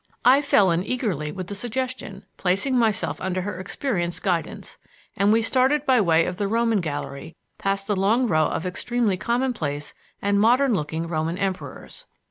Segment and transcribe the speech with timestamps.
[0.25, 4.79] I fell in eagerly with the suggestion, placing myself under her experienced guidance,
[5.15, 9.15] and we started by way of the Roman Gallery, past the long row of extremely
[9.15, 12.07] commonplace and modern looking Roman Emperors.